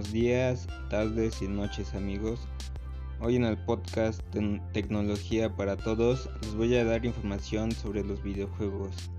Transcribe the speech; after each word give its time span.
buenos 0.00 0.14
días, 0.14 0.66
tardes 0.88 1.42
y 1.42 1.48
noches 1.48 1.92
amigos. 1.92 2.48
Hoy 3.20 3.36
en 3.36 3.44
el 3.44 3.58
podcast 3.58 4.22
Tecnología 4.72 5.54
para 5.54 5.76
Todos 5.76 6.30
les 6.40 6.54
voy 6.54 6.74
a 6.76 6.84
dar 6.86 7.04
información 7.04 7.70
sobre 7.70 8.02
los 8.02 8.22
videojuegos. 8.22 9.10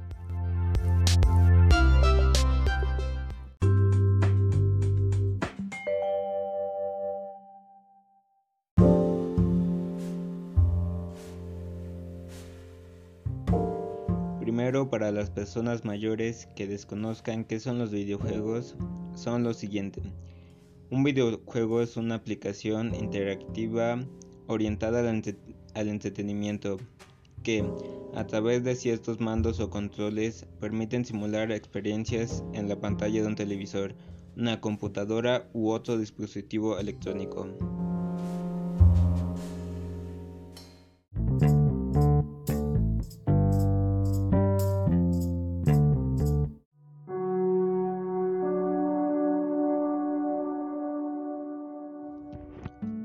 Primero, 14.40 14.90
para 14.90 15.12
las 15.12 15.30
personas 15.30 15.86
mayores 15.86 16.48
que 16.56 16.66
desconozcan 16.66 17.46
qué 17.46 17.60
son 17.60 17.78
los 17.78 17.92
videojuegos, 17.92 18.76
son 19.14 19.44
lo 19.44 19.54
siguiente. 19.54 20.02
Un 20.92 21.06
videojuego 21.06 21.82
es 21.82 21.96
una 21.96 22.16
aplicación 22.16 22.94
interactiva 22.94 23.98
orientada 24.48 25.00
al, 25.00 25.88
entretenimiento 25.88 26.80
que, 27.44 27.64
a 28.14 28.28
través 28.28 28.66
de 28.66 28.76
ciertos 28.76 29.22
mandos 29.22 29.62
o 29.62 29.70
controles, 29.70 30.46
permiten 30.60 31.06
simular 31.06 31.50
experiencias 31.54 32.44
en 32.52 32.68
la 32.68 32.82
pantalla 32.82 33.22
de 33.22 33.28
un 33.28 33.38
televisor, 33.38 33.96
una 34.36 34.60
computadora 34.60 35.50
u 35.54 35.70
otro 35.70 35.98
dispositivo 35.98 36.78
electrónico. 36.78 37.48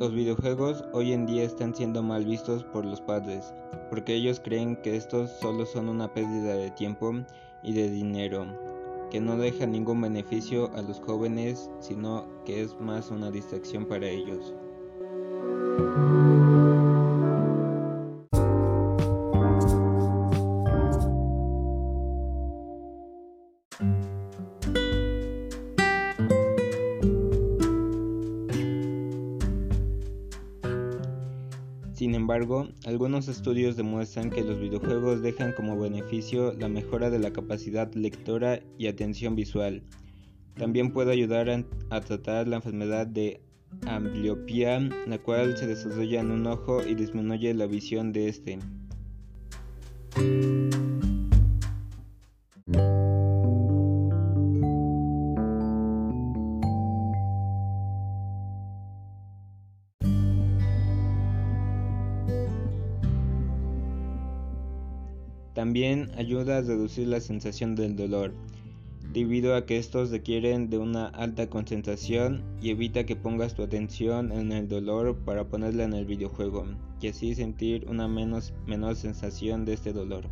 Los 0.07 0.15
videojuegos 0.15 0.85
hoy 0.93 1.13
en 1.13 1.27
día 1.27 1.43
están 1.43 1.75
siendo 1.75 2.01
mal 2.01 2.25
vistos 2.25 2.63
por 2.63 2.85
los 2.85 3.01
padres, 3.01 3.53
porque 3.91 4.15
ellos 4.15 4.39
creen 4.39 4.77
que 4.77 4.95
estos 4.95 5.29
solo 5.41 5.67
son 5.67 5.89
una 5.89 6.15
pérdida 6.15 6.55
de 6.55 6.71
tiempo 6.71 7.13
y 7.65 7.73
de 7.73 7.91
dinero, 7.91 8.47
que 9.11 9.21
no 9.21 9.37
deja 9.37 9.67
ningún 9.67 10.01
beneficio 10.01 10.71
a 10.77 10.83
los 10.83 11.01
jóvenes, 11.01 11.69
sino 11.81 12.25
que 12.45 12.63
es 12.63 12.79
más 12.79 13.11
una 13.11 13.33
distracción 13.33 13.85
para 13.85 14.07
ellos. 14.07 14.55
Sin 31.97 32.15
embargo, 32.15 32.69
algunos 32.85 33.27
estudios 33.27 33.75
demuestran 33.75 34.29
que 34.29 34.45
los 34.45 34.61
videojuegos 34.61 35.23
dejan 35.23 35.55
como 35.55 35.79
beneficio 35.79 36.53
la 36.53 36.69
mejora 36.69 37.09
de 37.09 37.19
la 37.19 37.33
capacidad 37.33 37.91
lectora 37.95 38.61
y 38.77 38.89
atención 38.89 39.35
visual. 39.35 39.83
También 40.59 40.93
puede 40.93 41.13
ayudar 41.13 41.49
a, 41.89 42.01
tratar 42.03 42.49
la 42.49 42.57
enfermedad 42.57 43.07
de 43.07 43.41
ambliopía, 43.87 44.79
la 45.07 45.17
cual 45.17 45.57
se 45.57 45.67
desarrolla 45.67 46.21
en 46.21 46.33
un 46.33 46.47
ojo 46.47 46.87
y 46.87 46.95
disminuye 46.95 47.55
la 47.55 47.67
visión 47.67 48.13
de 48.13 48.29
este. 48.29 48.59
También 65.67 66.13
ayuda 66.17 66.59
a 66.59 66.61
reducir 66.61 67.09
la 67.09 67.19
sensación 67.19 67.75
del 67.75 67.97
dolor, 67.97 68.33
debido 69.13 69.57
a 69.57 69.67
que 69.67 69.79
estos 69.79 70.13
requieren 70.13 70.71
de 70.71 70.79
una 70.79 71.07
alta 71.07 71.51
concentración 71.51 72.45
y 72.63 72.71
evita 72.71 73.05
que 73.05 73.17
pongas 73.17 73.57
tu 73.57 73.65
atención 73.65 74.31
en 74.31 74.53
el 74.53 74.69
dolor 74.69 75.17
para 75.25 75.49
ponerla 75.49 75.83
en 75.83 75.95
el 75.95 76.07
videojuego, 76.07 76.67
y 77.01 77.09
así 77.09 77.35
sentir 77.35 77.85
una 77.89 78.07
menos, 78.07 78.55
menor 78.65 78.95
sensación 78.95 79.65
de 79.65 79.73
este 79.73 79.93
dolor. 79.93 80.29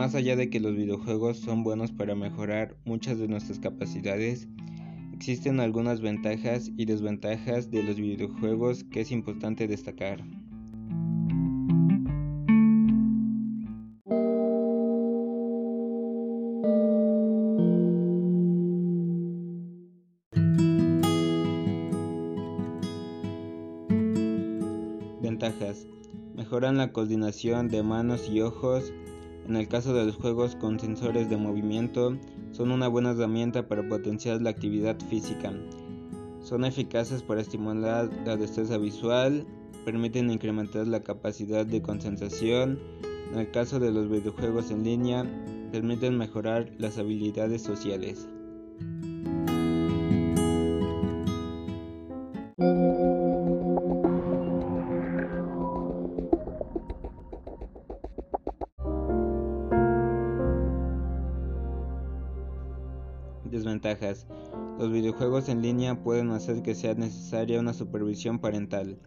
Más 0.00 0.14
allá 0.14 0.34
de 0.34 0.48
que 0.48 0.60
los 0.60 0.74
videojuegos 0.74 1.40
son 1.40 1.62
buenos 1.62 1.92
para 1.92 2.14
mejorar 2.14 2.74
muchas 2.86 3.18
de 3.18 3.28
nuestras 3.28 3.58
capacidades, 3.58 4.48
existen 5.12 5.60
algunas 5.60 6.00
ventajas 6.00 6.70
y 6.74 6.86
desventajas 6.86 7.70
de 7.70 7.82
los 7.82 7.96
videojuegos 7.96 8.82
que 8.82 9.02
es 9.02 9.12
importante 9.12 9.68
destacar. 9.68 10.24
Ventajas. 25.20 25.86
Mejoran 26.34 26.78
la 26.78 26.90
coordinación 26.90 27.68
de 27.68 27.82
manos 27.82 28.30
y 28.30 28.40
ojos 28.40 28.94
en 29.50 29.56
el 29.56 29.66
caso 29.66 29.92
de 29.92 30.04
los 30.04 30.14
juegos 30.14 30.54
con 30.54 30.78
sensores 30.78 31.28
de 31.28 31.36
movimiento, 31.36 32.16
son 32.52 32.70
una 32.70 32.86
buena 32.86 33.10
herramienta 33.10 33.66
para 33.66 33.82
potenciar 33.88 34.40
la 34.40 34.50
actividad 34.50 34.96
física. 35.08 35.52
Son 36.40 36.64
eficaces 36.64 37.24
para 37.24 37.40
estimular 37.40 38.08
la 38.24 38.36
destreza 38.36 38.78
visual, 38.78 39.44
permiten 39.84 40.30
incrementar 40.30 40.86
la 40.86 41.02
capacidad 41.02 41.66
de 41.66 41.82
concentración. 41.82 42.78
En 43.32 43.40
el 43.40 43.50
caso 43.50 43.80
de 43.80 43.90
los 43.90 44.08
videojuegos 44.08 44.70
en 44.70 44.84
línea, 44.84 45.26
permiten 45.72 46.16
mejorar 46.16 46.70
las 46.78 46.98
habilidades 46.98 47.60
sociales. 47.60 48.28
Los 64.78 64.90
videojuegos 64.90 65.48
en 65.48 65.62
línea 65.62 66.02
pueden 66.02 66.30
hacer 66.30 66.62
que 66.62 66.74
sea 66.74 66.94
necesaria 66.94 67.60
una 67.60 67.72
supervisión 67.72 68.38
parental. 68.38 68.98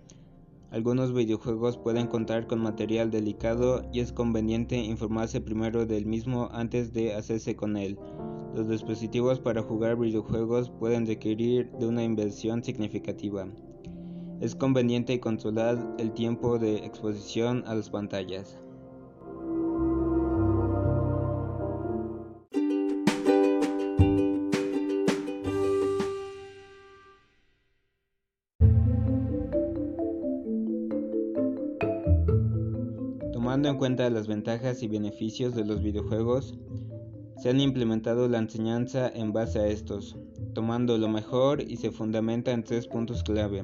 Algunos 0.72 1.14
videojuegos 1.14 1.78
pueden 1.78 2.08
contar 2.08 2.48
con 2.48 2.62
material 2.62 3.12
delicado 3.12 3.84
y 3.92 4.00
es 4.00 4.12
conveniente 4.12 4.78
informarse 4.78 5.42
primero 5.42 5.86
del 5.86 6.06
mismo 6.06 6.50
antes 6.52 6.94
de 6.94 7.14
hacerse 7.14 7.56
con 7.56 7.78
él. 7.78 8.00
Los 8.56 8.68
dispositivos 8.70 9.40
para 9.40 9.62
jugar 9.62 9.98
videojuegos 9.98 10.72
pueden 10.72 11.06
requerir 11.06 11.72
de 11.80 11.88
una 11.88 12.04
inversión 12.04 12.64
significativa. 12.64 13.48
Es 14.42 14.56
conveniente 14.56 15.20
controlar 15.20 15.96
el 16.00 16.12
tiempo 16.12 16.58
de 16.58 16.78
exposición 16.78 17.64
a 17.68 17.76
las 17.76 17.90
pantallas. 17.90 18.63
Tomando 33.54 33.70
en 33.70 33.78
cuenta 33.78 34.10
las 34.10 34.26
ventajas 34.26 34.82
y 34.82 34.88
beneficios 34.88 35.54
de 35.54 35.64
los 35.64 35.84
videojuegos, 35.84 36.58
se 37.38 37.52
han 37.52 37.60
implementado 37.62 38.28
la 38.28 38.40
enseñanza 38.40 39.08
en 39.08 39.32
base 39.32 39.60
a 39.60 39.68
estos, 39.68 40.18
tomando 40.56 40.98
lo 40.98 41.08
mejor 41.08 41.62
y 41.62 41.78
se 41.78 41.92
fundamenta 41.92 42.52
en 42.52 42.64
tres 42.64 42.88
puntos 42.88 43.22
clave. 43.22 43.64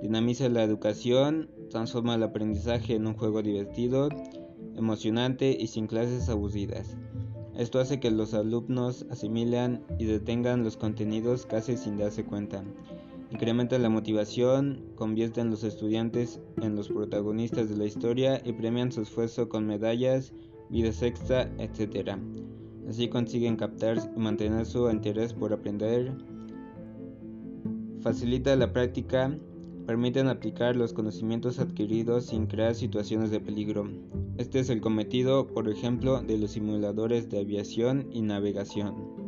Dinamiza 0.00 0.48
la 0.48 0.62
educación, 0.62 1.50
transforma 1.68 2.14
el 2.14 2.22
aprendizaje 2.22 2.94
en 2.94 3.06
un 3.06 3.12
juego 3.12 3.42
divertido, 3.42 4.08
emocionante 4.74 5.54
y 5.54 5.66
sin 5.66 5.86
clases 5.86 6.30
aburridas. 6.30 6.96
Esto 7.58 7.78
hace 7.78 8.00
que 8.00 8.10
los 8.10 8.32
alumnos 8.32 9.04
asimilen 9.10 9.84
y 9.98 10.06
detengan 10.06 10.64
los 10.64 10.78
contenidos 10.78 11.44
casi 11.44 11.76
sin 11.76 11.98
darse 11.98 12.24
cuenta. 12.24 12.64
Incrementa 13.30 13.78
la 13.78 13.88
motivación, 13.88 14.82
convierte 14.96 15.40
a 15.40 15.44
los 15.44 15.64
estudiantes 15.64 16.40
en 16.60 16.74
los 16.74 16.88
protagonistas 16.88 17.68
de 17.68 17.76
la 17.76 17.86
historia 17.86 18.42
y 18.44 18.52
premian 18.52 18.90
su 18.90 19.02
esfuerzo 19.02 19.48
con 19.48 19.66
medallas, 19.66 20.32
vidas 20.68 21.02
extra, 21.02 21.50
etc. 21.58 22.18
Así 22.88 23.08
consiguen 23.08 23.56
captar 23.56 23.98
y 24.16 24.18
mantener 24.18 24.66
su 24.66 24.90
interés 24.90 25.32
por 25.32 25.52
aprender 25.52 26.12
Facilita 28.02 28.56
la 28.56 28.72
práctica, 28.72 29.36
permiten 29.86 30.28
aplicar 30.28 30.74
los 30.74 30.94
conocimientos 30.94 31.58
adquiridos 31.58 32.26
sin 32.26 32.46
crear 32.46 32.74
situaciones 32.74 33.30
de 33.30 33.40
peligro. 33.40 33.90
Este 34.38 34.58
es 34.58 34.70
el 34.70 34.80
cometido, 34.80 35.46
por 35.48 35.68
ejemplo, 35.68 36.22
de 36.22 36.38
los 36.38 36.52
simuladores 36.52 37.28
de 37.28 37.40
aviación 37.40 38.08
y 38.10 38.22
navegación. 38.22 39.19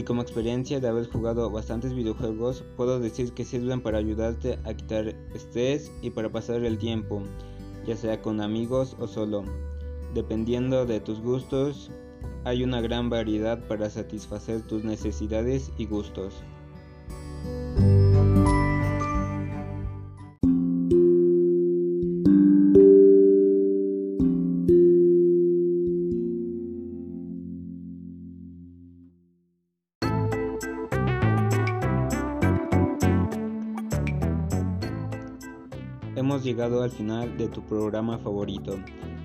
Y 0.00 0.02
como 0.02 0.22
experiencia 0.22 0.80
de 0.80 0.88
haber 0.88 1.10
jugado 1.10 1.50
bastantes 1.50 1.92
videojuegos, 1.92 2.64
puedo 2.74 2.98
decir 3.00 3.34
que 3.34 3.44
sirven 3.44 3.82
para 3.82 3.98
ayudarte 3.98 4.58
a 4.64 4.72
quitar 4.72 5.08
estrés 5.34 5.92
y 6.00 6.08
para 6.08 6.32
pasar 6.32 6.64
el 6.64 6.78
tiempo, 6.78 7.22
ya 7.86 7.94
sea 7.98 8.22
con 8.22 8.40
amigos 8.40 8.96
o 8.98 9.06
solo. 9.06 9.44
Dependiendo 10.14 10.86
de 10.86 11.00
tus 11.00 11.20
gustos, 11.20 11.90
hay 12.44 12.64
una 12.64 12.80
gran 12.80 13.10
variedad 13.10 13.62
para 13.68 13.90
satisfacer 13.90 14.62
tus 14.62 14.84
necesidades 14.84 15.70
y 15.76 15.84
gustos. 15.84 16.42
Hemos 36.20 36.44
llegado 36.44 36.82
al 36.82 36.90
final 36.90 37.34
de 37.38 37.48
tu 37.48 37.62
programa 37.62 38.18
favorito. 38.18 38.78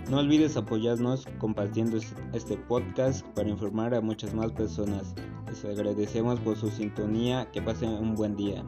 No 0.09 0.19
olvides 0.19 0.56
apoyarnos 0.56 1.27
compartiendo 1.39 2.00
este 2.31 2.56
podcast 2.56 3.27
para 3.36 3.50
informar 3.50 3.94
a 3.94 4.00
muchas 4.00 4.33
más 4.33 4.53
personas. 4.53 5.13
Les 5.45 5.65
agradecemos 5.65 6.39
por 6.39 6.56
su 6.56 6.69
sintonía. 6.69 7.51
Que 7.51 7.62
pasen 7.62 7.89
un 7.89 8.15
buen 8.15 8.38
día. 8.38 8.63